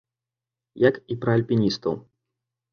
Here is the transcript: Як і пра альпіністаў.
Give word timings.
Як 0.87 0.95
і 1.15 1.19
пра 1.27 1.37
альпіністаў. 1.39 2.03